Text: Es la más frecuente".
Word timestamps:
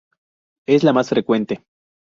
Es 0.67 0.83
la 0.83 0.93
más 0.93 1.09
frecuente". 1.09 1.63